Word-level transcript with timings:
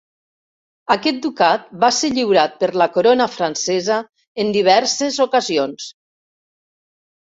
Aquest 0.95 1.19
ducat 1.25 1.67
va 1.83 1.91
ser 1.99 2.11
lliurat 2.15 2.57
per 2.65 2.71
la 2.85 2.89
Corona 2.97 3.29
Francesa 3.37 4.01
en 4.47 4.53
diverses 4.61 5.25
ocasions. 5.31 5.91